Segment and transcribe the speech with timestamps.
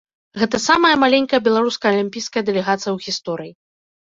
[0.43, 3.53] Гэта самая маленькая беларуская алімпійская дэлегацыя ў гісторыі.